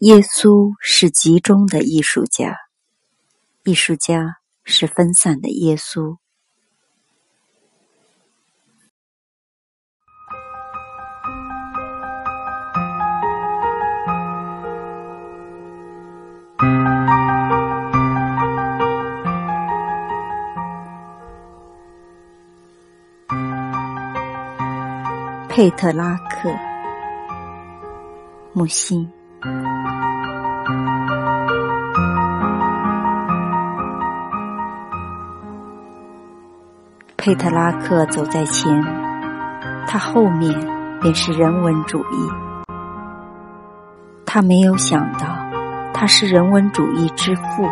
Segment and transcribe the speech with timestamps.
[0.00, 2.54] 耶稣是集中的艺术家，
[3.64, 6.18] 艺术家是分散的耶稣。
[25.48, 26.54] 佩特拉克，
[28.52, 29.10] 木心。
[37.16, 38.82] 佩特拉克走在前，
[39.86, 40.54] 他后面
[41.00, 42.30] 便是人文主义。
[44.24, 45.26] 他没有想到，
[45.92, 47.68] 他是人文主义之父，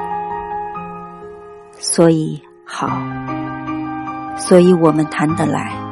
[1.72, 3.00] 所以好，
[4.36, 5.83] 所以我们谈得来。